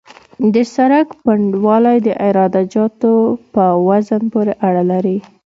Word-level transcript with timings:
د 0.53 0.55
سرک 0.73 1.07
پنډوالی 1.23 1.97
د 2.07 2.09
عراده 2.25 2.61
جاتو 2.73 3.13
په 3.53 3.63
وزن 3.87 4.21
پورې 4.31 4.53
اړه 4.67 4.83
لري 4.91 5.17